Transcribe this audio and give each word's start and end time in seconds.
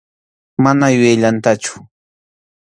Mana 0.63 0.87
yuyayllamantachu. 0.93 1.73